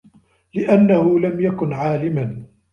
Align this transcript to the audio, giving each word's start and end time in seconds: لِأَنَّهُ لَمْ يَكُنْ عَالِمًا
لِأَنَّهُ 0.55 1.19
لَمْ 1.19 1.41
يَكُنْ 1.41 1.73
عَالِمًا 1.73 2.45